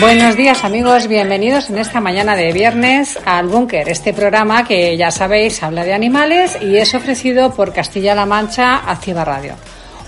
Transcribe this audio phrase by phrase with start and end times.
[0.00, 5.10] Buenos días amigos, bienvenidos en esta mañana de viernes al Búnker, este programa que ya
[5.10, 9.54] sabéis habla de animales y es ofrecido por Castilla-La Mancha Activa Radio.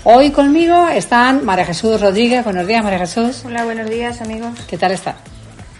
[0.05, 2.43] Hoy conmigo están María Jesús Rodríguez.
[2.43, 3.43] Buenos días, María Jesús.
[3.45, 4.51] Hola, buenos días amigos.
[4.67, 5.15] ¿Qué tal está?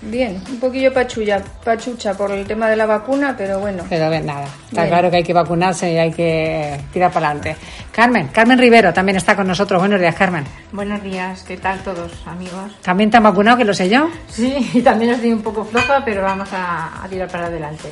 [0.04, 3.84] Bien, un poquillo pachulla, pachucha por el tema de la vacuna, pero bueno.
[3.88, 4.46] Pero bien, nada.
[4.68, 7.56] Está claro que hay que vacunarse y hay que tirar para adelante.
[7.92, 9.80] Carmen, Carmen Rivero también está con nosotros.
[9.80, 10.44] Buenos días, Carmen.
[10.72, 12.72] Buenos días, ¿qué tal todos, amigos?
[12.82, 14.10] ¿También te han vacunado, que lo sé yo?
[14.28, 17.90] Sí, también estoy un poco floja, pero vamos a, a tirar para adelante.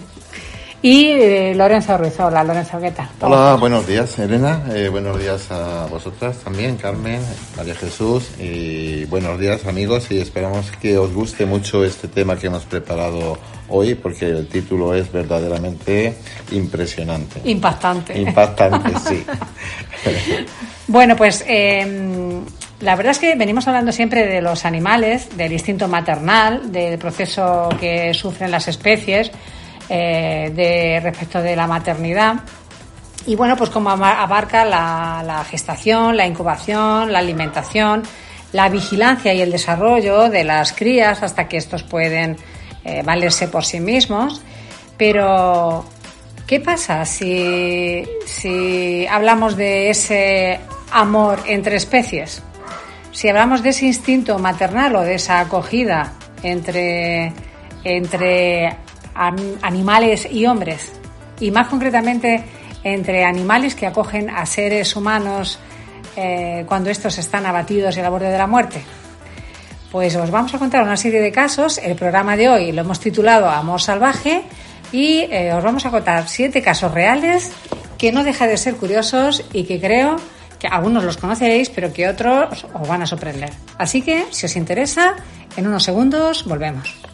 [0.81, 2.17] Y eh, Lorenzo Ruiz.
[2.21, 3.09] Hola, Lorenzo, ¿qué tal?
[3.19, 4.63] Hola, buenos días, Elena.
[4.73, 7.21] Eh, buenos días a vosotras también, Carmen,
[7.57, 8.29] María Jesús.
[8.39, 10.09] Y buenos días, amigos.
[10.09, 13.37] Y esperamos que os guste mucho este tema que hemos preparado
[13.67, 16.15] hoy, porque el título es verdaderamente
[16.51, 17.41] impresionante.
[17.43, 18.17] Impactante.
[18.17, 19.25] Impactante, sí.
[20.87, 21.43] bueno, pues.
[21.45, 22.41] Eh,
[22.79, 27.67] la verdad es que venimos hablando siempre de los animales, del instinto maternal, del proceso
[27.77, 29.31] que sufren las especies,
[29.89, 32.35] eh, de respecto de la maternidad.
[33.25, 38.03] Y bueno, pues como abarca la, gestación, la incubación, la alimentación,
[38.53, 42.37] la vigilancia y el desarrollo de las crías hasta que estos pueden
[42.83, 44.41] eh, valerse por sí mismos.
[44.97, 45.85] Pero,
[46.45, 50.59] ¿qué pasa si, si hablamos de ese
[50.91, 52.43] amor entre especies?
[53.11, 57.33] Si hablamos de ese instinto maternal o de esa acogida entre,
[57.83, 58.75] entre
[59.61, 60.91] animales y hombres,
[61.39, 62.43] y más concretamente
[62.83, 65.59] entre animales que acogen a seres humanos
[66.15, 68.81] eh, cuando estos están abatidos y al borde de la muerte.
[69.91, 71.77] Pues os vamos a contar una serie de casos.
[71.79, 74.43] El programa de hoy lo hemos titulado Amor Salvaje
[74.91, 77.51] y eh, os vamos a contar siete casos reales
[77.97, 80.15] que no deja de ser curiosos y que creo
[80.59, 83.51] que algunos los conoceréis, pero que otros os van a sorprender.
[83.77, 85.15] Así que, si os interesa,
[85.57, 87.08] en unos segundos volvemos.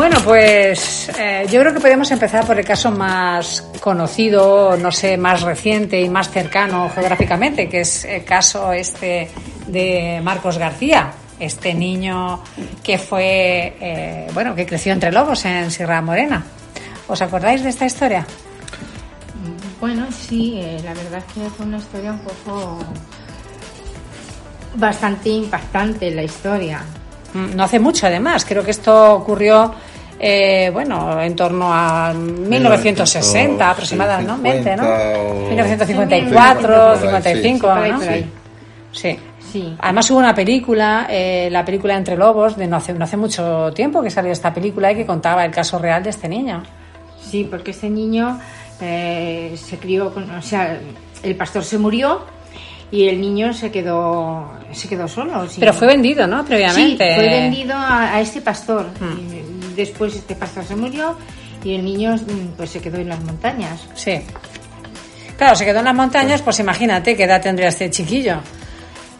[0.00, 5.18] Bueno, pues eh, yo creo que podemos empezar por el caso más conocido, no sé,
[5.18, 9.28] más reciente y más cercano geográficamente, que es el caso este
[9.66, 12.42] de Marcos García, este niño
[12.82, 16.44] que fue, eh, bueno, que creció entre lobos en Sierra Morena.
[17.06, 18.26] ¿Os acordáis de esta historia?
[19.80, 22.78] Bueno, sí, eh, la verdad es que fue una historia un poco
[24.74, 26.82] bastante impactante la historia.
[27.32, 28.44] Mm, no hace mucho, además.
[28.44, 29.74] Creo que esto ocurrió
[30.22, 34.84] eh, bueno, en torno a 1960 aproximadamente, ¿no?
[35.48, 38.00] 1954, 55, ¿no?
[38.92, 39.18] Sí.
[39.50, 39.76] sí.
[39.80, 43.72] Además hubo una película, eh, la película Entre Lobos, de no hace, no hace mucho
[43.72, 46.64] tiempo que salió esta película y que contaba el caso real de este niño.
[47.22, 48.38] Sí, porque este niño
[48.80, 50.78] eh, se crió, con, o sea,
[51.22, 52.24] el pastor se murió
[52.90, 55.46] y el niño se quedó se quedó solo.
[55.58, 56.44] Pero fue vendido, ¿no?
[56.44, 57.08] Previamente.
[57.08, 58.86] Sí, fue vendido a, este pastor.
[59.00, 61.16] Hmm después este pastor se murió
[61.64, 63.86] y el niño mm, pues se quedó en las montañas.
[63.94, 64.20] Sí.
[65.36, 68.36] Claro, se quedó en las montañas, pues imagínate qué edad tendría este chiquillo.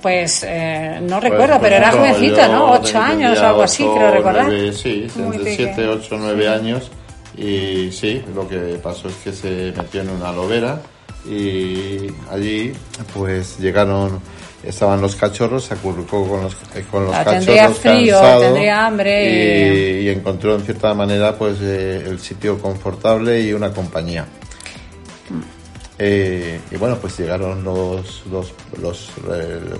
[0.02, 2.72] Pues eh, no pues, recuerdo, pero era jovencito, ¿no?
[2.72, 4.50] Ocho años o algo así, creo recordar.
[4.72, 6.90] sí, entre siete, ocho, nueve años.
[7.40, 10.80] Y sí, lo que pasó es que se metió en una lobera
[11.26, 12.72] y allí
[13.14, 14.20] pues llegaron
[14.62, 20.02] estaban los cachorros, se acurrucó con los, eh, con los cachorros tendría frío, tendría hambre.
[20.02, 24.26] y, encontró en cierta manera pues eh, el sitio confortable y una compañía.
[25.98, 29.10] Eh, y bueno, pues llegaron los, los, los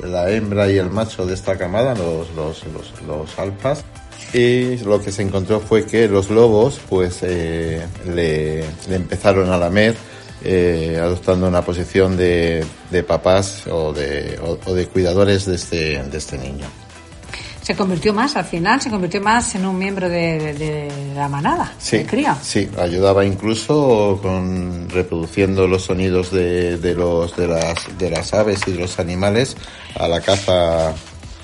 [0.04, 2.62] la hembra y el macho de esta camada, los, los,
[3.06, 3.84] los, alpas,
[4.32, 9.96] y lo que se encontró fue que los lobos pues le, le empezaron a lamer
[10.42, 16.18] eh, adoptando una posición de, de papás o de, o, de cuidadores de este, de
[16.18, 16.66] este niño.
[17.60, 22.04] Se convirtió más al final, se convirtió más en un miembro de, la manada, sí,
[22.04, 22.36] cría.
[22.42, 28.60] Sí, ayudaba incluso con reproduciendo los sonidos de, de, los, de, las, de las aves
[28.66, 29.58] y de los animales
[29.94, 30.94] a la caza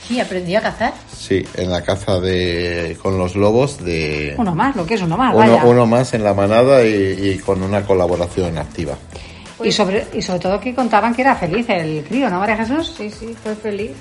[0.06, 0.92] Sí, aprendió a cazar.
[1.16, 4.34] Sí, en la caza de con los lobos de...
[4.38, 7.62] Uno más, lo que es uno más, uno, uno más en la manada y, con
[7.62, 8.96] una colaboración activa.
[9.64, 12.94] y, sobre, y sobre todo que contaban que era feliz el crío, ¿no, María Jesús?
[12.96, 13.92] Sí, sí, fue feliz.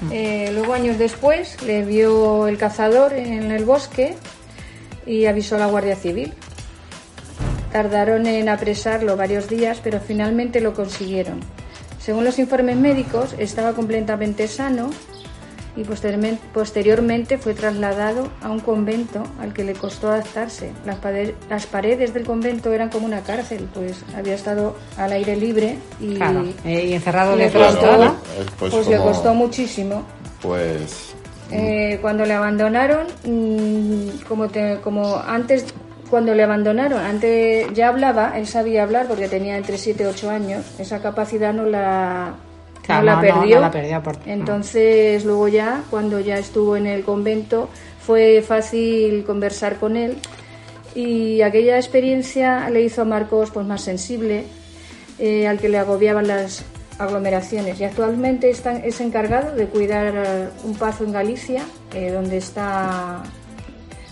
[0.00, 0.08] Mm.
[0.10, 4.14] Eh, luego, años después, le vio el cazador en el bosque
[5.06, 6.32] y avisó a la Guardia Civil.
[7.72, 11.40] Tardaron en apresarlo varios días, pero finalmente lo consiguieron
[11.98, 14.90] Según los informes médicos, estaba completamente sano
[15.76, 20.70] y posteriormente, posteriormente fue trasladado a un convento al que le costó adaptarse.
[20.84, 26.16] Las, paredes del convento eran como una cárcel, pues había estado al aire libre y
[26.16, 28.10] Claro, eh, y encerrado Le costó, costó, eh,
[28.58, 30.02] pues, pues le costó muchísimo.
[30.42, 31.14] Pues
[31.50, 35.66] Eh, cuando le abandonaron, mm, como, te- como antes,
[36.08, 40.30] cuando le abandonaron, antes ya hablaba, él sabía hablar porque tenía entre 7 y 8
[40.30, 42.34] años, esa capacidad no la,
[42.82, 43.54] Claro, no la no, perdió.
[43.56, 47.68] no la perdió por- Entonces, luego ya, cuando ya estuvo en el convento,
[48.04, 50.18] fue fácil conversar con él
[50.94, 54.44] y aquella experiencia le hizo a Marcos pues, más sensible,
[55.18, 56.64] eh, al que le agobiaban las
[56.98, 57.80] aglomeraciones.
[57.80, 61.62] Y actualmente está, es encargado de cuidar un pazo en Galicia
[61.94, 63.22] eh, donde está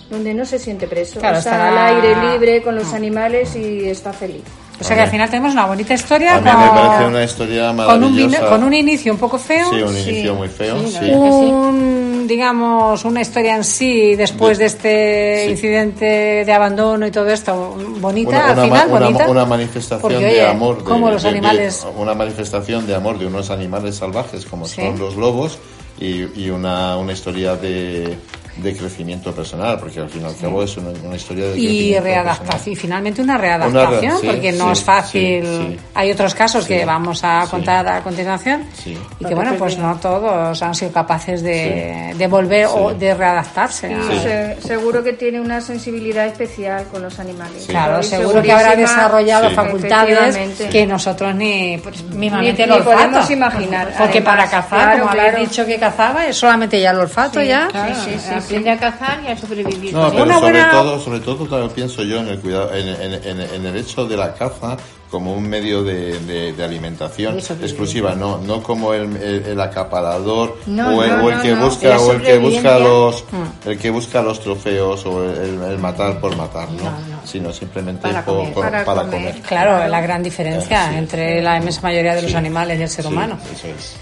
[0.08, 1.20] donde no se siente preso.
[1.20, 4.42] Claro, está al aire libre con los animales y está feliz
[4.80, 7.24] O sea que al final tenemos una bonita historia a mí con, me parece una
[7.24, 9.68] historia con, un, con un inicio un poco feo.
[9.70, 10.10] Sí, un sí.
[10.10, 15.50] inicio muy feo, Sí, un, digamos, una historia en sí después de, este Sí.
[15.50, 19.28] incidente de abandono y todo esto, bonita, Una, al una final, ma- una- bonita.
[19.28, 21.86] una manifestación Porque, de amor de, cómo los de- de- animales...
[21.96, 24.76] una manifestación de amor de unos animales salvajes como Sí.
[24.80, 25.58] son los lobos
[26.00, 28.16] y, y una, una historia de,
[28.56, 31.98] de crecimiento personal porque al fin y al cabo es una, una historia de y
[31.98, 35.44] readaptación, y finalmente una readaptación, Una re- sí, porque no sí, es fácil.
[35.46, 35.78] sí, sí.
[35.94, 37.50] Hay otros casos Sí, que vamos a sí.
[37.50, 38.98] contar a continuación Sí.
[39.18, 42.18] y que bueno, pues no todos han sido capaces de, Sí.
[42.18, 43.90] de volver o de readaptarse.
[43.90, 47.68] Y a- se- seguro que tiene una sensibilidad especial con los animales Sí.
[47.68, 49.54] Claro, seguro que habrá desarrollado Sí.
[49.54, 50.36] facultades
[50.70, 54.36] que nosotros ni, pues, mínimamente Ni- podemos imaginar, Porque además.
[54.36, 55.28] para cazar, Claro, como claro.
[55.30, 57.68] habéis dicho que cazaba, es solamente ya el olfato Sí, ya.
[57.68, 59.92] claro, Sí, sí, sí, aprende a cazar y a sobrevivir.
[59.94, 63.24] No, pero sobre buena- todo, sobre todo también pienso yo en el cuidado, en, en-
[63.24, 64.76] en- en el hecho de la caza
[65.10, 70.56] como un medio de, de- de alimentación exclusiva, no, no como el, el- el acaparador
[70.66, 73.68] No, o el, no, o el que no, busca o el que busca los Mm.
[73.68, 76.84] el que busca los trofeos o el, el matar por matar, ¿no?
[76.84, 77.20] No, no.
[77.26, 78.52] Sino simplemente Para por- comer.
[78.54, 79.30] por- Para para comer.
[79.32, 79.42] comer.
[79.42, 80.98] Claro, la gran diferencia Eh, sí.
[80.98, 83.36] entre la inmensa mayoría de los animales y el ser Sí, humano.
[83.52, 83.96] eso es.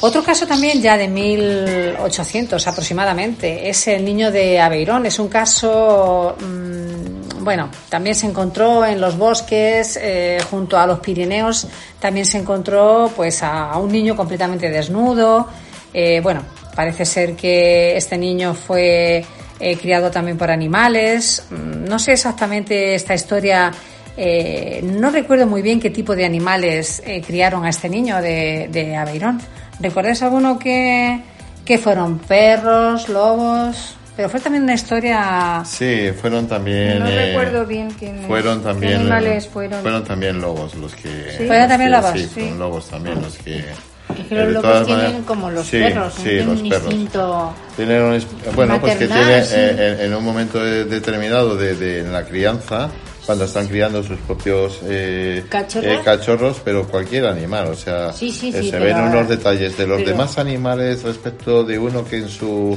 [0.00, 5.06] Otro caso también ya de 1800 aproximadamente es el niño de Aveirón.
[5.06, 11.00] Es un caso, mm, bueno, también se encontró en los bosques eh, junto a los
[11.00, 11.66] Pirineos.
[11.98, 15.48] También se encontró pues a, un niño completamente desnudo.
[15.92, 16.42] Eh, bueno,
[16.76, 19.24] parece ser que este niño fue
[19.58, 21.42] eh, criado también por animales.
[21.50, 23.72] Mm, No sé exactamente esta historia.
[24.20, 28.68] Eh, no recuerdo muy bien qué tipo de animales eh, criaron a este niño de,
[28.70, 29.40] de Aveirón.
[29.80, 31.20] ¿Recuerdas alguno que,
[31.64, 33.94] que fueron perros, lobos?
[34.16, 35.62] Pero fue también una historia.
[35.64, 36.98] Sí, fueron también.
[36.98, 38.94] No eh, recuerdo bien quiénes- Fueron qué también.
[38.96, 40.04] animales eh, fueron.
[40.04, 41.02] también lobos los que.
[41.38, 41.46] Sí.
[41.46, 42.10] ¿Fueron los también que- lobos?
[42.12, 42.28] Sí, Sí.
[42.40, 43.58] fueron lobos también los que.
[43.58, 46.68] Es que eh, los lobos tienen maneras- como los sí, perros, sí, tienen los un
[46.68, 46.84] perros.
[46.92, 48.26] instinto Tienen un
[48.56, 49.54] bueno, pues que maternal, tiene sí.
[49.56, 52.88] eh, en, en un momento de- determinado de, de- en la crianza,
[53.28, 55.92] cuando están criando sus propios eh, ¿Cachorros?
[55.92, 59.76] eh, cachorros, pero cualquier animal, o sea, Sí, sí, eh, se pero- ven unos detalles
[59.76, 62.74] de los pero- demás animales respecto de uno que en su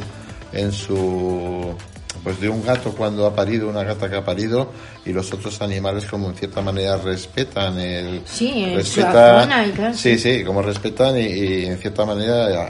[0.52, 1.74] en su
[2.22, 4.72] pues de un gato cuando ha parido, una gata que ha parido,
[5.06, 8.22] y los otros animales como en cierta manera respetan el...
[8.26, 12.68] Sí, respetan- zona y claro, Sí, sí, como respetan y, y en cierta manera a-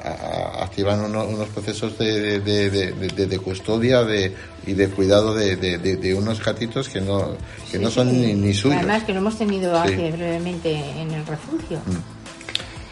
[0.59, 4.33] a- activan uno- unos procesos de- de- de custodia de,
[4.65, 7.29] y de cuidado de, de, de- de unos gatitos que no,
[7.71, 8.77] que no son ni, ni suyos.
[8.77, 9.93] Además que lo hemos tenido Sí.
[9.93, 11.79] hace brevemente en el refugio.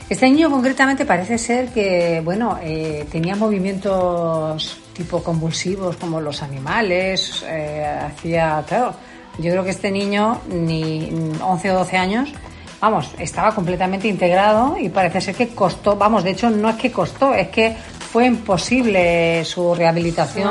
[0.09, 7.43] Este niño concretamente parece ser que, bueno, eh, tenía movimientos tipo convulsivos como los animales,
[7.47, 8.93] eh, hacía, claro,
[9.37, 11.09] yo creo que este niño, ni
[11.41, 12.29] 11 o 12 años,
[12.81, 16.91] vamos, estaba completamente integrado y parece ser que costó, vamos, de hecho no es que
[16.91, 17.75] costó, es que
[18.11, 20.49] fue imposible su rehabilitación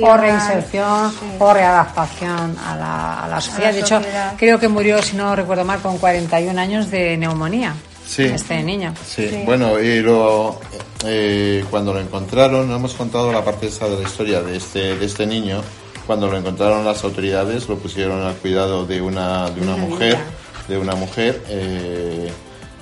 [0.00, 1.16] o reinserción sí.
[1.38, 3.72] o readaptación a la, a la sociedad.
[3.72, 4.34] de hecho, sociedad.
[4.38, 7.74] creo que murió, si no recuerdo mal, con 41 años de neumonía.
[8.06, 8.22] Sí.
[8.24, 8.94] Este niño.
[9.06, 9.42] Sí, Sí.
[9.46, 10.60] bueno, y lo,
[11.04, 14.96] eh, cuando lo encontraron, no hemos contado la parte esa de la historia de este,
[14.96, 15.60] de este niño.
[16.06, 20.12] Cuando lo encontraron las autoridades, lo pusieron al cuidado de una, de una Una mujer,
[20.18, 20.24] niña.
[20.68, 22.30] de una mujer, eh,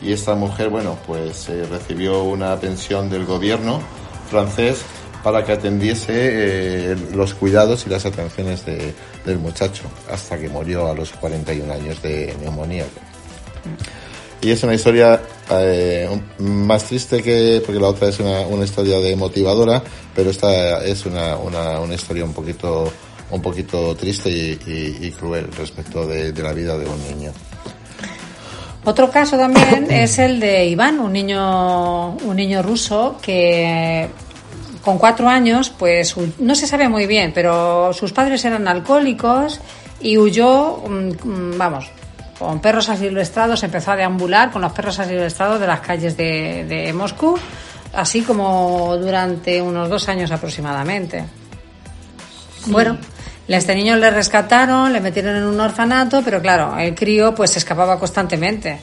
[0.03, 3.81] y esta mujer, bueno, pues eh, recibió una pensión del gobierno
[4.33, 4.83] francés
[5.23, 8.93] para que atendiese eh, los cuidados y las atenciones de-
[9.25, 12.85] del muchacho, hasta que murió a los 41 años de neumonía.
[14.41, 16.09] Y es una historia eh,
[16.39, 19.81] más triste que, porque la otra es una, historia de motivadora,
[20.17, 22.93] pero esta es una, una, historia un poquito,
[23.31, 27.33] un poquito triste y, cruel respecto de la vida de un niño.
[28.85, 34.09] Otro caso también es el de Iván, un niño, un niño ruso que
[34.83, 39.61] con cuatro años, pues no se sabe muy bien, pero sus padres eran alcohólicos
[40.01, 41.91] y huyó, mm, vamos,
[42.37, 46.93] con perros asilvestrados, empezó a deambular con los perros asilvestrados de las calles de, de
[46.93, 47.39] Moscú,
[47.95, 51.25] así como durante unos dos años aproximadamente.
[52.67, 52.99] Bueno,
[53.49, 57.51] a este niño le rescataron, le metieron en un orfanato, pero claro, el crío pues
[57.53, 58.79] se escapaba constantemente.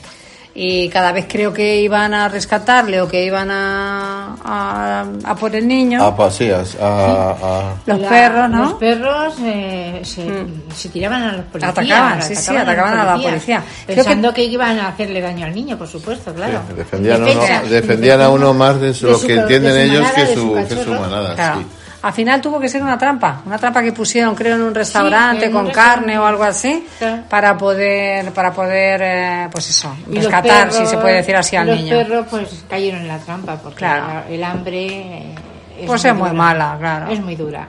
[0.52, 5.66] Y cada vez creo que iban a rescatarle o que iban a, a, por el
[5.66, 6.02] niño.
[6.04, 8.64] A paseas, a, Los perros, ¿no?
[8.64, 10.62] Los perros eh, se, mm.
[10.74, 11.78] se, tiraban a los policías.
[11.78, 13.62] Atacaban, sí, sí, atacaban a, la policía.
[13.86, 14.44] Pensando que...
[14.44, 16.62] iban a hacerle daño al niño, por supuesto, claro.
[16.76, 17.24] defendían,
[17.68, 21.54] defendían a uno más de, lo que entienden ellos que su, que su manada.
[21.54, 21.66] Sí.
[22.02, 25.50] Al final tuvo que ser una trampa, una trampa que pusieron, creo, en un restaurante
[25.50, 26.86] con carne o algo así,
[27.28, 31.96] para poder, para poder, eh, pues eso, rescatar, si se puede decir así, al niño.
[31.96, 33.86] Los perros, pues, cayeron en la trampa, porque
[34.30, 35.34] el hambre eh,
[35.80, 37.12] es pues muy es muy mala, claro.
[37.12, 37.68] Es muy dura.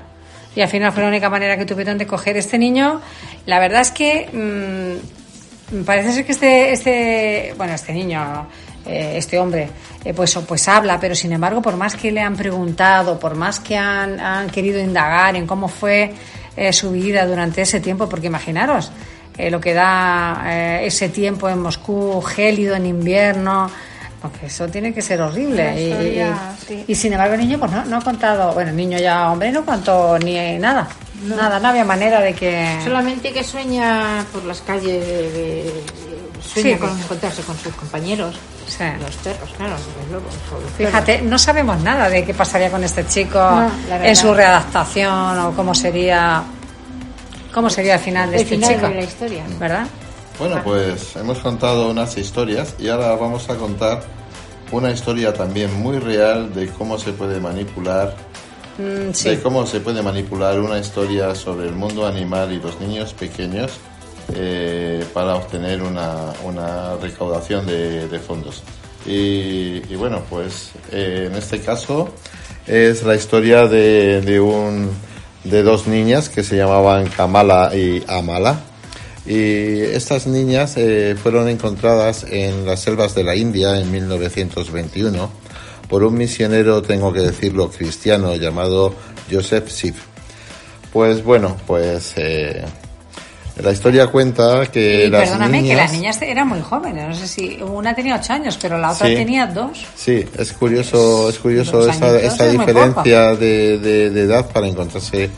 [0.55, 3.01] Y al final fue la única manera que tuvieron de coger este niño.
[3.45, 8.47] La verdad es que mmm, parece ser que este, este, bueno, este niño
[8.85, 9.69] eh, este hombre
[10.03, 13.60] eh, pues, pues habla, pero sin embargo, por más que le han preguntado, por más
[13.60, 16.13] que han, han querido indagar en cómo fue
[16.55, 18.91] eh, su vida durante ese tiempo, porque imaginaros
[19.50, 20.43] lo que da
[20.84, 23.72] ese tiempo en Moscú, gélido en invierno,
[24.22, 26.29] porque eso tiene que ser horrible.
[26.88, 29.51] y, sin embargo, el niño pues no, no, ha contado, bueno, el niño ya hombre
[29.51, 30.88] no contó ni nada.
[31.24, 32.79] Nada, no había manera de que...
[32.84, 35.84] Solamente que sueña por las calles de
[36.45, 40.33] sueña con encontrarse con sus compañeros, los perros, claro, los lobos.
[40.77, 43.39] Fíjate, no sabemos nada de qué pasaría con este chico
[43.89, 46.43] en su readaptación o cómo sería
[47.53, 48.88] cómo sería el final de este chico.
[48.88, 49.43] De la historia.
[49.60, 49.88] ¿Verdad?
[50.39, 54.01] Bueno, pues hemos contado unas historias y ahora vamos a contar
[54.71, 58.15] una historia también muy real de cómo se puede manipular
[58.77, 63.13] mm, de cómo se puede manipular una historia sobre el mundo animal y los niños
[63.13, 63.71] pequeños
[64.35, 68.63] eh, para obtener una, una recaudación de, fondos.
[69.05, 72.09] Y, bueno, pues eh, en este caso
[72.67, 74.91] es la historia de, de, un,
[75.43, 78.61] de dos niñas que se llamaban Kamala y Amala.
[79.25, 85.29] Y estas niñas eh, fueron encontradas en las selvas de la India en 1921
[85.88, 88.95] por un misionero, tengo que decirlo, cristiano llamado
[89.29, 89.95] Joseph Sif.
[90.93, 92.13] Pues bueno, pues
[93.58, 97.08] la historia cuenta que las perdóname, que las niñas eran muy jóvenes.
[97.10, 99.86] No sé si una tenía ocho años, pero la otra tenía dos.
[99.96, 105.29] Sí, es curioso, es curioso esa, esa diferencia de, de, edad para encontrarse.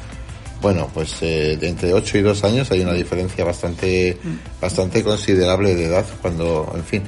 [0.62, 4.62] Bueno, pues eh, entre 8 y 2 años hay una diferencia bastante, mm.
[4.62, 7.03] bastante considerable de edad cuando, en fin,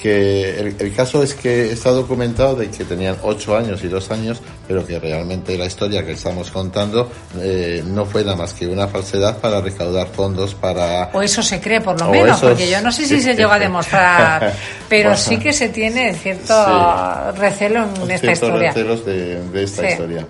[0.00, 4.40] que el, caso es que está documentado de que tenían ocho años y dos años,
[4.68, 7.10] pero que realmente la historia que estamos contando
[7.40, 11.08] eh, no fue nada más que una falsedad para recaudar fondos para...
[11.14, 13.58] O eso se cree por lo menos, porque yo no sé si se llega a
[13.58, 14.52] demostrar,
[14.88, 18.68] pero sí que se tiene cierto recelo en esta historia.
[18.72, 20.26] recelos de, de esta historia.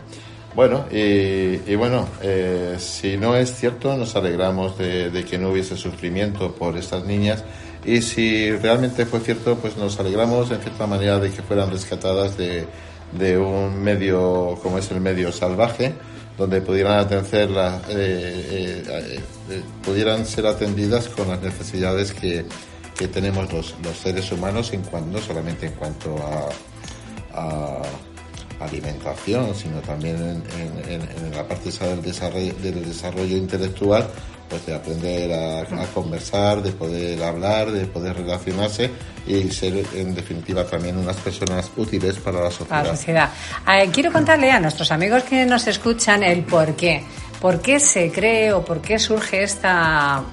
[0.54, 5.76] Bueno, y, bueno, eh, si no es cierto, nos alegramos de, de que no hubiese
[5.76, 7.44] sufrimiento por estas niñas
[7.84, 12.36] y si realmente fue cierto, pues nos alegramos en cierta manera de que fueran rescatadas
[12.36, 12.66] de,
[13.12, 15.94] de un medio como es el medio salvaje,
[16.36, 22.46] donde pudieran atender la, eh, eh, eh, pudieran ser atendidas con las necesidades que,
[22.96, 26.48] que tenemos los, los, seres humanos en cuanto, no solamente en cuanto a,
[28.60, 30.42] alimentación, sino también en,
[30.92, 34.08] en, en la parte del desarrollo, del desarrollo intelectual,
[34.48, 35.64] pues de aprender a,
[35.94, 38.90] conversar, de poder hablar, de poder relacionarse
[39.26, 43.30] y ser en definitiva también unas personas útiles para la sociedad.
[43.92, 47.04] quiero contarle a nuestros amigos que nos escuchan el por qué.
[47.40, 50.24] ¿Por qué se cree o por qué surge esta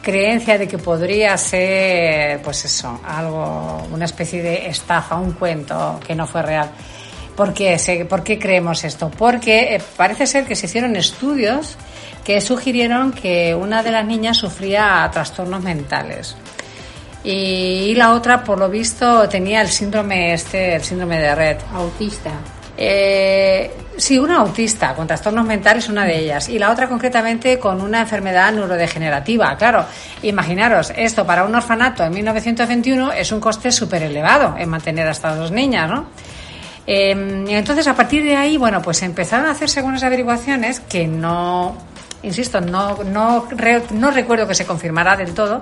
[0.00, 6.14] creencia de que podría ser, pues eso, algo, una especie de estafa, un cuento que
[6.14, 6.70] no fue real?
[7.36, 9.10] ¿Por qué, ¿Por qué creemos esto?
[9.10, 11.76] Porque eh, parece ser que se hicieron estudios
[12.24, 16.36] que sugirieron que una de las niñas sufría trastornos mentales
[17.22, 21.56] y la otra, por lo visto, tenía el síndrome este, el síndrome de Red.
[21.74, 22.30] Autista.
[22.76, 27.82] Eh, sí, una autista con trastornos mentales, una de ellas, y la otra concretamente con
[27.82, 29.54] una enfermedad neurodegenerativa.
[29.58, 29.84] Claro,
[30.22, 35.10] imaginaros, esto para un orfanato en 1921 es un coste súper elevado en mantener a
[35.10, 36.06] estas dos niñas, ¿no?
[36.86, 41.76] Eh, entonces, a partir de ahí, bueno, pues empezaron a hacerse algunas averiguaciones que no,
[42.22, 43.48] insisto, no, no,
[43.90, 45.60] no recuerdo que se confirmara del todo,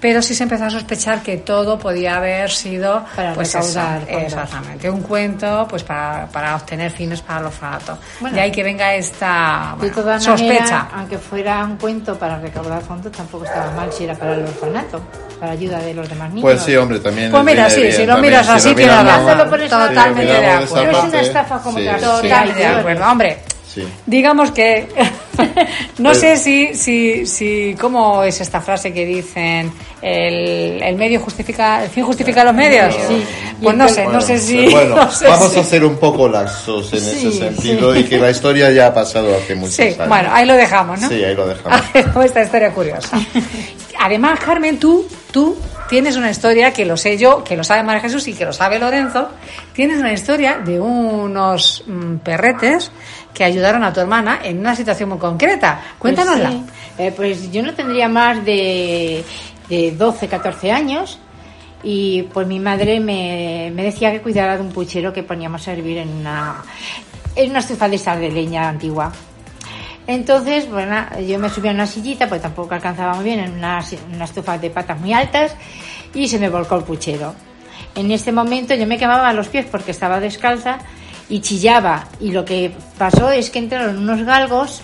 [0.00, 4.06] pero sí se empezó a sospechar que todo podía haber sido Para pues recaudar eso,
[4.10, 4.22] fondos.
[4.24, 8.36] exactamente un cuento pues para, para obtener fines para el orfanato Bueno.
[8.36, 13.46] de ahí que venga esta bueno, sospecha aunque fuera un cuento para recaudar fondos, tampoco
[13.46, 15.00] estaba mal si era para el orfanato,
[15.40, 16.42] para ayuda de los demás niños.
[16.42, 17.30] Pues sí, hombre, también.
[17.30, 19.38] Pues mira, sí, bien, si lo miras así, lo tienes razón.
[19.48, 20.92] Totalmente de acuerdo.
[20.92, 21.86] No es una estafa como sí.
[22.00, 23.04] Totalmente de acuerdo.
[23.10, 23.38] Hombre,
[23.74, 23.82] Sí.
[24.06, 24.86] digamos que
[25.98, 29.72] no Pero- sé si, si, si, ¿cómo es esta frase que dicen?
[30.00, 32.94] El, el medio justifica, el fin justifica los medios.
[33.08, 33.24] Sí.
[33.62, 34.68] Pues no sé, no sé si.
[34.68, 38.04] Bueno, no sé vamos si- a ser un poco laxos en Sí, ese sentido y
[38.04, 40.08] que la historia ya ha pasado hace muchos Sí, años.
[40.08, 41.08] bueno, ahí lo dejamos, ¿no?
[41.08, 41.80] Sí, ahí lo dejamos.
[42.24, 43.18] Esta historia curiosa.
[43.98, 45.56] Además, Carmen, tú, tú
[45.88, 48.52] tienes una historia que lo sé yo, que lo sabe María Jesús y que lo
[48.52, 49.28] sabe Lorenzo.
[49.72, 52.90] Tienes una historia de unos mm, perretes
[53.34, 55.80] que ayudaron a tu hermana en una situación muy concreta.
[55.98, 56.48] Cuéntanosla.
[56.50, 57.02] Pues, sí.
[57.02, 59.24] Eh, pues yo no tendría más de,
[59.68, 61.18] de 12, 14 años
[61.82, 65.72] y pues mi madre me, me decía que cuidara de un puchero que poníamos a
[65.72, 66.62] hervir en una,
[67.34, 69.12] en una estufa de esas de leña antigua.
[70.06, 73.80] Entonces, bueno, yo me subí a una sillita, pues tampoco alcanzaba muy bien, en una,
[73.82, 75.56] si- una estufa de patas muy altas
[76.12, 77.34] y se me volcó el puchero.
[77.94, 80.78] En este momento yo me quemaba los pies porque estaba descalza
[81.28, 82.08] y chillaba.
[82.20, 84.80] Y lo que pasó es que entraron unos galgos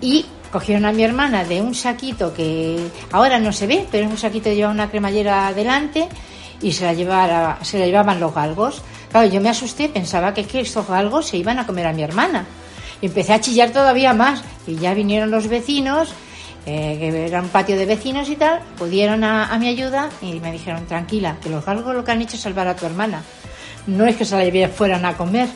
[0.00, 2.78] y cogieron a mi hermana de un saquito que
[3.12, 6.08] ahora no se ve, pero es un saquito que lleva una cremallera adelante
[6.60, 8.82] y se la, llevara, se la llevaban los galgos.
[9.10, 12.02] Claro, yo me asusté, pensaba que, que estos galgos se iban a comer a mi
[12.02, 12.46] hermana.
[13.00, 14.42] Y empecé a chillar todavía más.
[14.66, 16.12] Y ya vinieron los vecinos,
[16.66, 20.50] eh, que era un patio de vecinos y tal, pudieron a mi ayuda y me
[20.50, 23.22] dijeron, tranquila, que los galgos lo que han hecho es salvar a tu hermana.
[23.88, 25.48] No es que se la lleve- fueran a comer,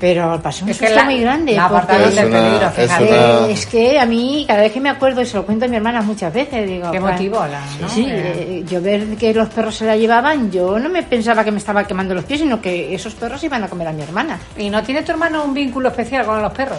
[0.00, 1.52] pero pasó un Es susto la- muy grande.
[1.52, 3.04] la porque- Es del una- peligro, es fíjate.
[3.04, 5.68] una- es que a mí, cada vez que me acuerdo, y se lo cuento a
[5.68, 6.90] mi hermana muchas veces, digo...
[6.90, 7.88] Qué "Juan, motivo, la- ¿no?
[7.88, 8.34] Sí, Eh.
[8.60, 11.58] eh, yo ver que los perros se la llevaban, yo no me pensaba que me
[11.58, 14.38] estaba quemando los pies, sino que esos perros iban a comer a mi hermana.
[14.56, 16.78] ¿Y no tiene tu hermano un vínculo especial con los perros?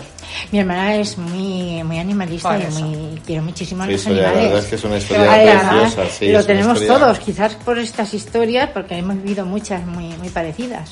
[0.51, 4.29] Mi hermana es muy, muy animalista y muy, quiere muchísimo a Sí, los historia, la
[4.29, 4.49] animales.
[4.51, 7.79] verdad es que es una historia Además, preciosa, sí, lo tenemos historia- todos, quizás por
[7.79, 10.91] estas historias, porque hemos vivido muchas muy, muy parecidas.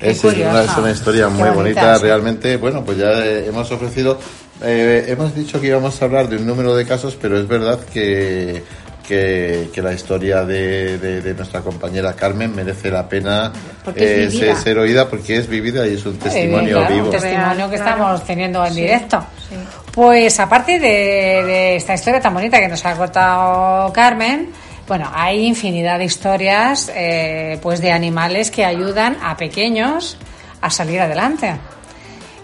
[0.00, 0.64] Es, es una, curiosa.
[0.64, 2.56] es una historia muy bonita, realmente.
[2.56, 4.18] Bueno, pues ya eh, hemos ofrecido,
[4.62, 7.80] eh, hemos dicho que íbamos a hablar de un número de casos, pero es verdad
[7.92, 8.62] que,
[9.08, 13.52] que, que la historia de, de- de nuestra compañera Carmen merece la pena
[13.94, 17.06] eh, ser, ser oída porque es vivida y es un testimonio claro, vivo.
[17.06, 17.90] Un testimonio que claro.
[17.92, 19.24] estamos teniendo en Sí, directo.
[19.48, 19.54] sí.
[19.92, 24.50] Pues aparte de, de esta historia tan bonita que nos ha contado Carmen,
[24.86, 30.16] bueno, hay infinidad de historias eh, pues de animales que ayudan a pequeños
[30.60, 31.56] a salir adelante.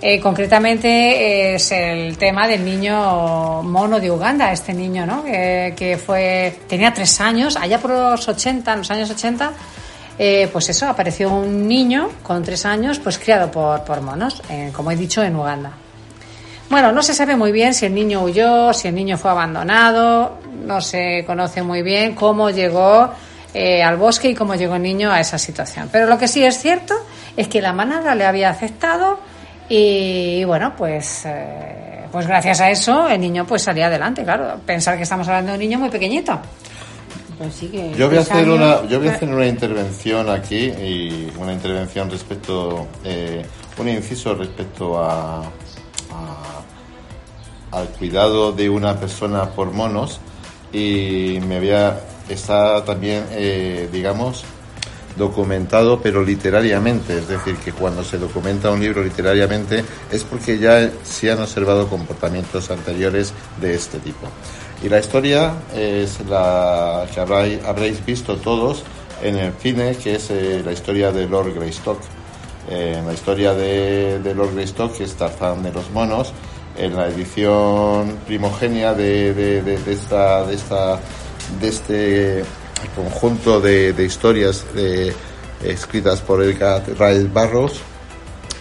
[0.00, 5.22] Eh, concretamente es el tema del niño mono de Uganda, este niño, ¿no?
[5.22, 9.52] Que, fue tenía tres años, allá por los 80, en los años 80,
[10.18, 14.70] eh, pues eso, apareció un niño con tres años, pues criado por, por monos, eh,
[14.72, 15.72] como he dicho, en Uganda.
[16.72, 20.38] Bueno, no se sabe muy bien si el niño huyó, si el niño fue abandonado,
[20.64, 23.10] no se conoce muy bien cómo llegó
[23.52, 25.90] eh, al bosque y cómo llegó el niño a esa situación.
[25.92, 26.94] Pero lo que sí es cierto
[27.36, 29.20] es que la manada le había aceptado
[29.68, 34.58] y bueno, pues, eh, pues gracias a eso el niño pues salía adelante, claro.
[34.64, 36.40] Pensar que estamos hablando de un niño muy pequeñito.
[37.36, 40.56] Pues que Yo voy a hacer años- una, yo voy a hacer una intervención aquí
[40.70, 43.44] y una intervención respecto, eh,
[43.76, 46.61] un inciso respecto a, a-
[47.72, 50.20] al cuidado de una persona por monos
[50.72, 54.44] y me había está también, eh, digamos,
[55.16, 60.90] documentado, pero literariamente, es decir, que cuando se documenta un libro literariamente es porque ya
[61.02, 64.26] se han observado comportamientos anteriores de este tipo.
[64.82, 68.82] Y la historia es la que habréis, habréis visto todos
[69.22, 72.00] en el cine, que es eh, la historia de Lord Greystock.
[72.70, 76.32] Eh, la historia de, de Lord Greystock, que es Tarzán de los monos,
[76.76, 80.98] en la edición primogenia de, de- esta, de, esta,
[81.60, 82.44] de este
[82.96, 85.12] conjunto de, historias eh,
[85.64, 87.80] escritas por Edgar Rice Barros,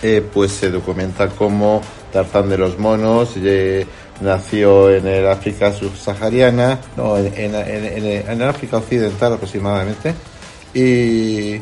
[0.03, 3.85] eh, pues se documenta cómo Tarzán de los monos eh,
[4.19, 10.13] nació en el África subsahariana, no, en, en, en- el África occidental aproximadamente,
[10.73, 11.55] y,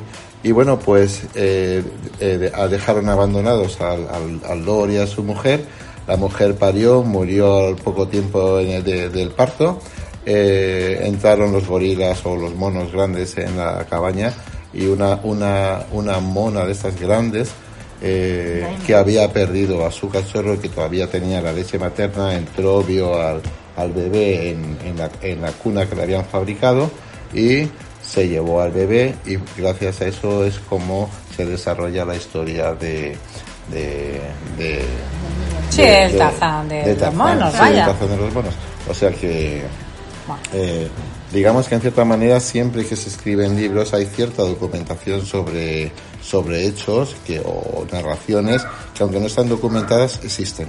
[0.43, 1.21] y bueno, pues
[2.67, 5.63] dejaron abandonados al, al, al y a su mujer.
[6.09, 9.79] La mujer parió, murió al poco tiempo en el de- del parto.
[10.25, 14.33] Eh, entraron los gorilas o los monos grandes en la cabaña
[14.73, 17.49] y una, una, una mona de estas grandes
[18.01, 22.81] eh, que había perdido a su cachorro y que todavía tenía la leche materna entró,
[22.81, 23.41] vio al,
[23.77, 26.89] al bebé en, en, la, en la cuna que le habían fabricado
[27.33, 27.67] y
[28.03, 33.15] se llevó al bebé y gracias a eso es como se desarrolla la historia de,
[33.71, 34.21] de,
[34.57, 34.85] de
[35.69, 37.95] Sí, el Tarzán de los monos, sí, vaya.
[38.01, 38.53] el de los monos.
[38.89, 39.63] O sea que,
[40.53, 40.87] eh,
[41.31, 46.65] digamos que en cierta manera siempre que se escriben libros hay cierta documentación sobre, sobre
[46.65, 50.67] hechos que, o narraciones que aunque no están documentadas existen.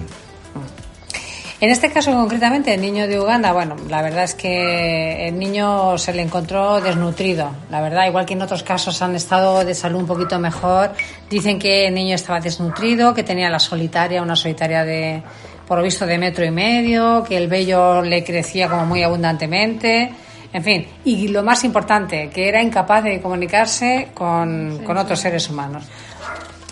[1.63, 5.99] En este caso concretamente, el niño de Uganda, bueno, la verdad es que el niño
[5.99, 7.51] se le encontró desnutrido.
[7.71, 10.93] La verdad, igual que en otros casos han estado de salud un poquito mejor,
[11.29, 15.23] dicen que el niño estaba desnutrido, que tenía la solitaria, una solitaria de,
[15.69, 20.11] por lo visto, de metro y medio, que el vello le crecía como muy abundantemente.
[20.55, 25.51] En fin, y lo más importante, que era incapaz de comunicarse con, con otros seres
[25.51, 25.85] humanos.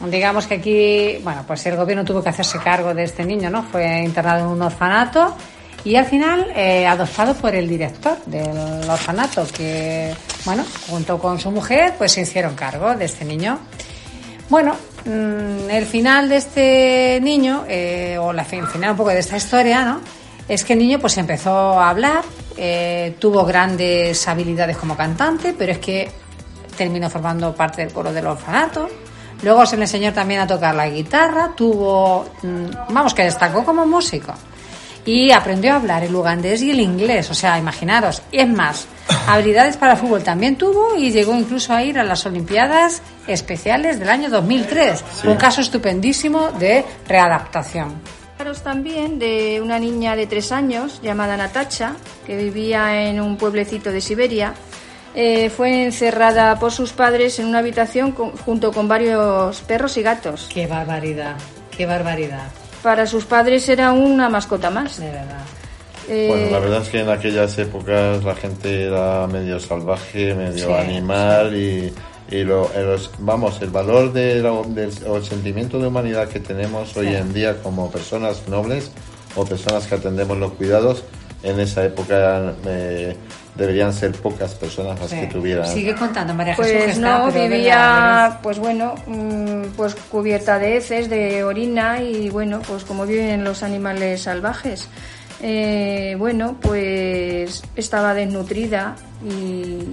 [0.06, 3.64] Digamos que aquí, bueno, pues el gobierno tuvo que hacerse cargo de este niño, ¿no?
[3.64, 5.34] Fue internado en un orfanato
[5.84, 11.50] y al final eh, adoptado por el director del orfanato, que, bueno, junto con su
[11.50, 13.58] mujer, pues se hicieron cargo de este niño.
[14.48, 19.18] Bueno, mm, el final de este niño, eh, o la, el final un poco de
[19.18, 20.00] esta historia, ¿no?
[20.48, 22.22] Es que el niño pues empezó a hablar,
[22.56, 26.08] eh, tuvo grandes habilidades como cantante, pero es que
[26.76, 28.88] terminó formando parte del coro del orfanato.
[29.42, 33.86] Luego se le enseñó también a tocar la guitarra, tuvo, mm, vamos, que destacó como
[33.86, 34.32] músico.
[35.04, 38.20] Y aprendió a hablar el ugandés y el inglés, o sea, imaginaros.
[38.30, 38.86] Y es más,
[39.26, 43.98] habilidades para el fútbol también tuvo y llegó incluso a ir a las Olimpiadas Especiales
[43.98, 45.04] del año 2003.
[45.22, 45.28] Sí.
[45.28, 47.94] Un caso estupendísimo de readaptación.
[48.38, 53.90] Hablaros también de una niña de tres años llamada Natacha, que vivía en un pueblecito
[53.90, 54.54] de Siberia.
[55.20, 60.02] Eh, fue encerrada por sus padres en una habitación con- junto con varios perros y
[60.02, 60.48] gatos.
[60.48, 61.34] Qué barbaridad,
[61.76, 62.46] qué barbaridad,
[62.84, 65.00] Para sus padres era una mascota más.
[65.00, 65.40] de verdad.
[66.08, 70.68] Eh, Bueno, la verdad es que en aquellas épocas la gente era medio salvaje, medio
[70.68, 71.92] Sí, animal y,
[72.30, 76.28] y lo, el- los- vamos, el valor de la- del o el sentimiento de humanidad
[76.28, 78.92] que tenemos hoy en día como personas nobles
[79.34, 81.02] o personas que atendemos los cuidados,
[81.42, 83.16] en esa época eh,
[83.58, 85.20] deberían ser pocas personas las Sí.
[85.20, 85.66] que tuvieran.
[85.66, 86.72] Sigue contando, María Jesús.
[86.84, 92.30] Pues no, pero vivía, verdad, pues bueno, mm, pues cubierta de heces, de orina y
[92.30, 94.88] bueno, pues como viven los animales salvajes.
[95.42, 98.94] Eh, bueno, pues estaba desnutrida
[99.28, 99.84] y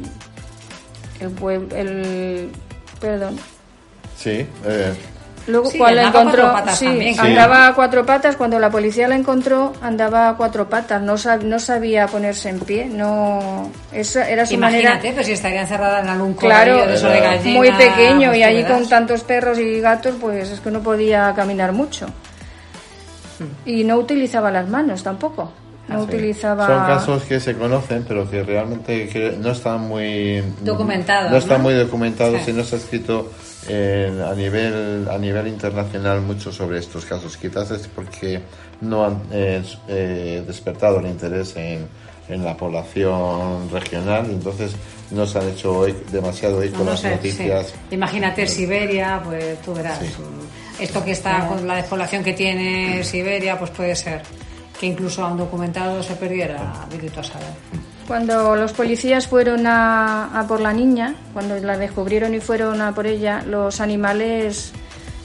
[1.20, 2.50] el pueblo, el,
[3.00, 3.38] perdón.
[4.18, 4.94] Sí, eh,
[5.48, 8.36] Luego Sí, cuando la encontró, cuatro patas sí, también, andaba a cuatro patas.
[8.36, 11.02] Cuando la policía la encontró, andaba a cuatro patas.
[11.04, 12.86] No, sab- no sabía ponerse en pie.
[12.86, 15.14] No, esa era su Imagínate, manera.
[15.14, 18.42] pues si estaría encerrada en algún Claro, de eso de Era gallina, muy pequeño y
[18.42, 22.08] allí con tantos perros y gatos, pues es que no podía caminar mucho.
[23.38, 23.70] Hmm.
[23.70, 25.52] Y no utilizaba las manos tampoco.
[25.88, 26.04] No Sí.
[26.16, 26.66] utilizaba.
[26.68, 31.64] Son casos que se conocen, pero que realmente no están muy Documentados, No están ¿no?
[31.66, 32.52] muy documentados Sí.
[32.52, 33.32] y no se ha escrito
[33.68, 37.38] en- a nivel a nivel internacional mucho sobre estos casos.
[37.38, 38.42] Quizás es porque
[38.82, 41.88] no han eh, eh, despertado el interés en,
[42.30, 44.72] en la población regional, entonces
[45.12, 47.68] no se han hecho ec- demasiado eco No, no las sé, noticias.
[47.68, 47.74] sí.
[47.96, 50.00] Imagínate Siberia, pues tú verás.
[50.00, 50.08] Sí.
[50.80, 54.22] Esto que está con la despoblación que tiene Siberia, pues puede ser
[54.80, 57.48] que incluso a un documentado se perdiera, a saber.
[58.08, 62.94] Cuando los policías fueron a, a por la niña, cuando la descubrieron y fueron a
[62.94, 64.74] por ella, los animales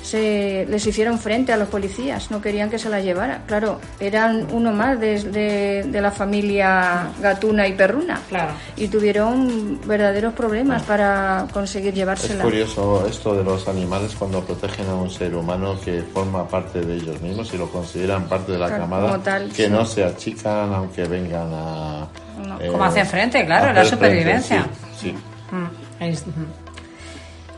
[0.03, 3.43] se les hicieron frente a los policías, no querían que se la llevara.
[3.47, 8.21] Claro, eran uno más de, de- de la familia gatuna y perruna.
[8.29, 8.53] Claro.
[8.77, 12.45] Y tuvieron verdaderos problemas para conseguir Es llevársela.
[12.45, 16.95] curioso esto de los animales cuando protegen a un ser humano que forma parte de
[16.97, 19.71] ellos mismos y lo consideran parte de la Claro, camada, como tal, que sí.
[19.71, 22.07] no se achican aunque vengan a...
[22.61, 24.67] eh, Como hacen frente, claro, la frente, supervivencia.
[24.99, 25.15] Sí, sí.
[25.55, 26.31] Mm, ahí está.
[26.31, 26.41] Ujú.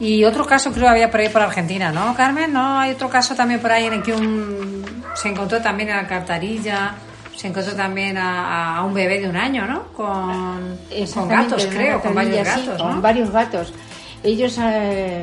[0.02, 2.52] Y otro caso creo había por ahí por Argentina, ¿no, Carmen?
[2.52, 2.80] ¿No?
[2.80, 4.84] Hay otro caso también por ahí en el que un,
[5.14, 6.96] se encontró también en la cartarilla,
[7.36, 9.92] se encontró también a, a un bebé de un año, ¿no?
[9.92, 10.76] Con,
[11.14, 13.72] con gatos, creo, con varios sí, gatos, varios gatos.
[14.24, 15.22] Ellos eh,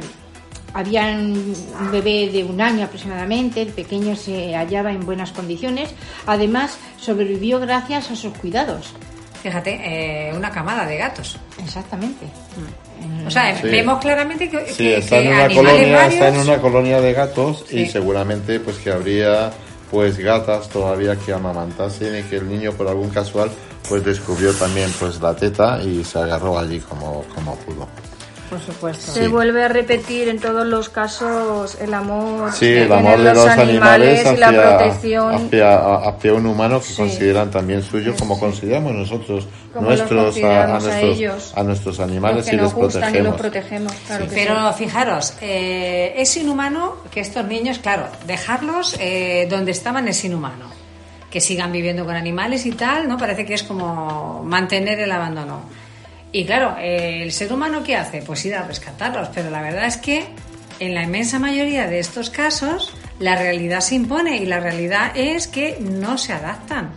[0.73, 1.33] habían
[1.81, 5.93] un bebé de un año aproximadamente, el pequeño se hallaba en buenas condiciones,
[6.25, 8.93] además sobrevivió gracias a sus cuidados.
[9.41, 9.79] Fíjate,
[10.29, 11.37] eh, una camada de gatos.
[11.63, 12.25] Exactamente.
[13.25, 13.67] O sea, Sí.
[13.67, 17.13] vemos claramente que, Sí, que- está que en una colonia, está en una colonia de
[17.13, 19.51] gatos y seguramente pues que habría
[19.89, 23.49] pues gatas todavía que amamantasen y que el niño por algún casual
[23.87, 27.87] pues descubrió también pues la teta y se agarró allí como, como pudo.
[28.49, 29.11] Por supuesto.
[29.11, 33.25] Se vuelve a repetir en todos los casos el amor, Sí, que el amor tienen
[33.27, 35.35] de los animales y la hacia, protección.
[35.35, 36.95] hacia, hacia un humano que Sí.
[36.95, 39.47] consideran también suyo, como consideramos nosotros
[39.79, 41.53] nuestros a, a consideramos a nuestros ellos.
[41.55, 43.31] a nuestros animales Los que y les nos gustan y protegemos.
[43.31, 44.83] los protegemos, claro que Pero sí.
[44.83, 50.65] fijaros, eh, es inhumano que estos niños, claro, dejarlos eh, donde estaban es inhumano.
[51.29, 53.15] Que sigan viviendo con animales y tal, ¿no?
[53.15, 55.61] Parece que es como mantener el abandono.
[56.31, 58.21] Y claro, eh, el ser humano ¿qué hace?
[58.21, 59.29] Pues ir a rescatarlos.
[59.33, 60.25] Pero la verdad es que
[60.79, 65.47] en la inmensa mayoría de estos casos la realidad se impone y la realidad es
[65.47, 66.91] que no se adaptan.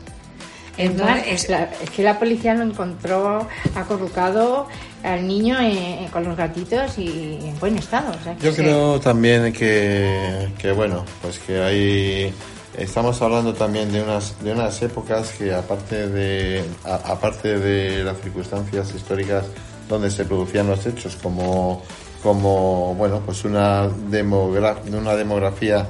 [0.78, 4.68] Entonces, Es, es- la- es que la policía lo encontró acurrucado
[5.02, 8.10] al niño eh, con los gatitos y en buen estado.
[8.18, 12.32] o sea que Yo creo también que, que bueno, pues que hay
[12.76, 18.94] estamos hablando también de unas de unas épocas que aparte de aparte de las circunstancias
[18.94, 19.44] históricas
[19.88, 21.82] donde se producían los hechos como
[22.22, 25.86] como bueno pues una demogra- una demografía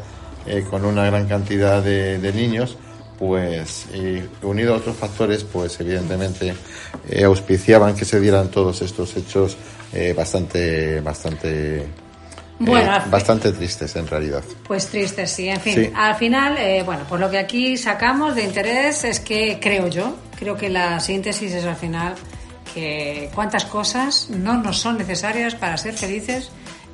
[0.46, 2.76] eh, con una gran cantidad de, de niños
[3.18, 6.54] pues eh, unido a otros factores pues evidentemente
[7.08, 9.56] eh, auspiciaban que se dieran todos estos hechos
[10.16, 11.86] bastante bastante
[12.64, 14.42] Bueno, eh, bastante tristes en realidad.
[14.66, 15.48] Pues triste, sí.
[15.48, 15.90] En fin, Sí.
[15.94, 20.16] al final, eh, bueno, pues lo que aquí sacamos de interés es que, creo yo,
[20.38, 22.14] creo que la síntesis es al final
[22.74, 26.50] que cuántas cosas no nos son necesarias para ser felices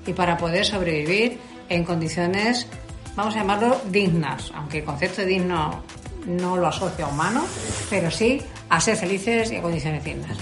[0.07, 2.67] y para poder sobrevivir en condiciones,
[3.15, 5.83] vamos a llamarlo, dignas, aunque el concepto de digno
[6.29, 7.45] no lo asocio a humano,
[7.91, 10.37] pero sí a ser felices y a condiciones dignas.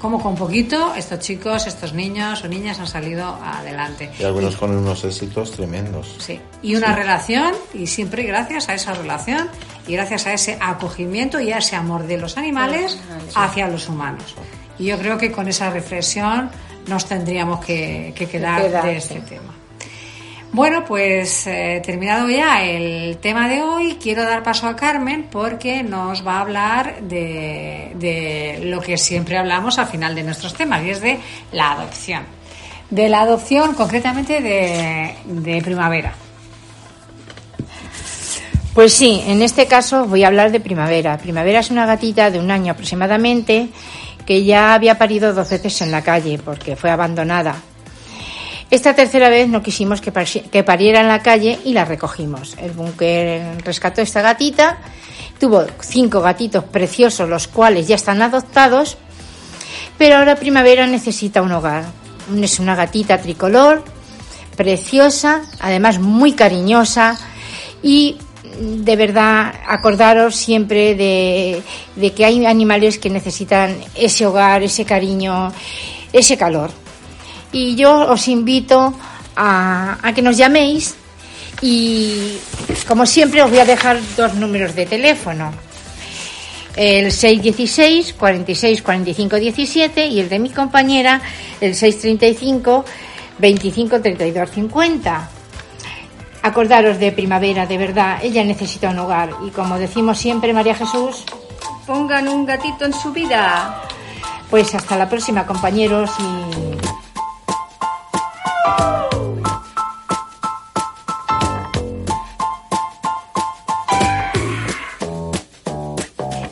[0.00, 4.10] Como con poquito estos chicos, estos niños o niñas han salido adelante.
[4.18, 6.14] Y algunos con unos éxitos tremendos.
[6.18, 9.48] Sí, y una relación, y siempre gracias a esa relación
[9.86, 12.98] y gracias a ese acogimiento y a ese amor de los animales
[13.34, 14.34] hacia los humanos.
[14.78, 16.50] Y yo creo que con esa reflexión
[16.86, 19.54] nos tendríamos que, que quedar quedar, de este tema.
[20.52, 25.82] Bueno, pues eh, terminado ya el tema de hoy, quiero dar paso a Carmen porque
[25.82, 30.90] nos va a hablar de, lo que siempre hablamos al final de nuestros temas y
[30.90, 31.18] es de
[31.52, 32.24] la adopción.
[32.90, 36.12] De la adopción concretamente de primavera.
[38.74, 41.18] Pues sí, en este caso voy a hablar de Primavera.
[41.18, 43.68] Primavera es una gatita de un año aproximadamente
[44.24, 47.54] que ya había parido dos veces en la calle porque fue abandonada.
[48.72, 52.56] Esta tercera vez no quisimos que, pari- que pariera en la calle y la recogimos.
[52.56, 54.78] El búnker rescató esta gatita,
[55.38, 58.96] tuvo cinco gatitos preciosos, los cuales ya están adoptados,
[59.98, 61.84] pero ahora Primavera necesita un hogar.
[62.40, 63.84] Es una gatita tricolor,
[64.56, 67.18] preciosa, además muy cariñosa
[67.82, 68.16] y
[68.58, 75.52] mm, de verdad acordaros siempre de que hay animales que necesitan ese hogar, ese cariño,
[76.10, 76.70] ese calor.
[77.52, 78.94] Y yo os invito
[79.36, 80.94] a, a que nos llaméis
[81.60, 82.38] y
[82.88, 85.52] como siempre os voy a dejar dos números de teléfono.
[86.74, 91.20] El 616 46 45 17 y el de mi compañera
[91.60, 92.84] el 635
[93.38, 95.30] 25 32 50.
[96.44, 101.24] Acordaros de primavera, de verdad, ella necesita un hogar y como decimos siempre María Jesús,
[101.86, 103.82] Pongan un gatito en su vida.
[104.48, 106.91] pues hasta la próxima compañeros y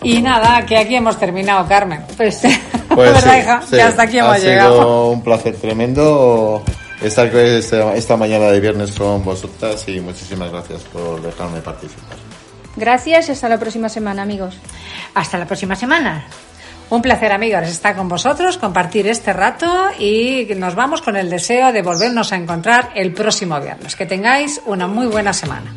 [0.03, 2.03] Y nada, que aquí hemos terminado, Carmen.
[2.17, 2.41] pues
[2.95, 3.63] Pues ¿Verdad, sí, hija?
[3.63, 3.71] sí.
[3.77, 4.75] Que hasta aquí hemos ha llegado.
[4.79, 6.61] sido un placer tremendo
[7.01, 12.17] estar esta, esta mañana de viernes con vosotras y muchísimas gracias por dejarme participar.
[12.77, 14.57] Gracias y hasta la próxima semana, amigos.
[15.15, 16.25] hasta la próxima semana.
[16.91, 21.73] Un placer, amigos, estar con vosotros, compartir este rato y nos vamos con el deseo
[21.73, 23.95] de volvernos a encontrar el próximo viernes.
[23.95, 25.73] Que tengáis una muy buena semana.